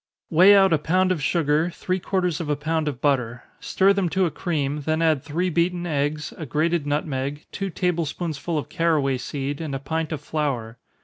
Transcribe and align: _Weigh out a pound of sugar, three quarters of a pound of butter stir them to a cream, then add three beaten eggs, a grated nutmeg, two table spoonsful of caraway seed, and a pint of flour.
_Weigh 0.35 0.55
out 0.55 0.73
a 0.73 0.79
pound 0.79 1.11
of 1.11 1.21
sugar, 1.21 1.69
three 1.69 1.99
quarters 1.99 2.41
of 2.41 2.49
a 2.49 2.55
pound 2.55 2.87
of 2.87 2.99
butter 3.01 3.43
stir 3.59 3.93
them 3.93 4.09
to 4.09 4.25
a 4.25 4.31
cream, 4.31 4.81
then 4.81 4.99
add 4.99 5.21
three 5.21 5.51
beaten 5.51 5.85
eggs, 5.85 6.33
a 6.39 6.45
grated 6.47 6.87
nutmeg, 6.87 7.45
two 7.51 7.69
table 7.69 8.05
spoonsful 8.07 8.57
of 8.57 8.67
caraway 8.67 9.19
seed, 9.19 9.61
and 9.61 9.75
a 9.75 9.79
pint 9.79 10.11
of 10.11 10.19
flour. 10.19 10.79